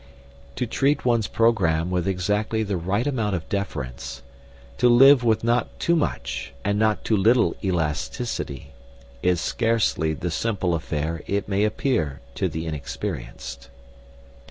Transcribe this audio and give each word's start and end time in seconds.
To 0.55 0.65
treat 0.65 1.05
one's 1.05 1.27
programme 1.27 1.91
with 1.91 2.07
exactly 2.07 2.63
the 2.63 2.75
right 2.75 3.05
amount 3.05 3.35
of 3.35 3.47
deference, 3.49 4.23
to 4.79 4.89
live 4.89 5.23
with 5.23 5.43
not 5.43 5.79
too 5.79 5.95
much 5.95 6.55
and 6.65 6.79
not 6.79 7.03
too 7.05 7.15
little 7.15 7.55
elasticity, 7.63 8.71
is 9.21 9.39
scarcely 9.39 10.15
the 10.15 10.31
simple 10.31 10.73
affair 10.73 11.21
it 11.27 11.47
may 11.47 11.63
appear 11.63 12.19
to 12.33 12.49
the 12.49 12.65
inexperienced. 12.65 13.69